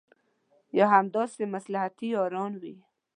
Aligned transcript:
یا 0.77 0.85
همداسې 0.95 1.41
مصلحتي 1.53 2.07
یاران 2.15 2.53
وي. 2.61 2.75